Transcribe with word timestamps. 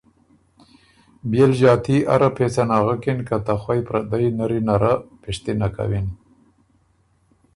بيې 1.29 1.45
ل 1.49 1.51
ݫاتی 1.59 1.97
اره 2.13 2.29
پېڅه 2.35 2.63
نغکِن 2.69 3.19
که 3.27 3.37
ته 3.45 3.53
خوئ 3.61 3.79
پردئ 3.87 4.25
نری 4.37 4.59
نره 4.67 4.93
پِشتِنه 5.21 5.67
کوِن 5.75 6.07